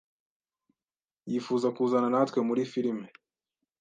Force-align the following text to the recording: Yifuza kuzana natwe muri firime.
Yifuza 1.29 1.67
kuzana 1.75 2.07
natwe 2.13 2.39
muri 2.47 2.61
firime. 2.71 3.07